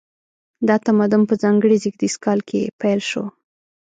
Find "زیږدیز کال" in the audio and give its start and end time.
1.83-2.39